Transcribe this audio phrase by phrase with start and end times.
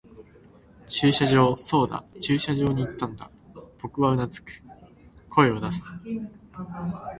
[0.87, 1.55] 駐車場。
[1.59, 3.29] そうだ、駐車場に行ったんだ。
[3.83, 4.63] 僕は呟く、
[5.29, 5.93] 声を出す。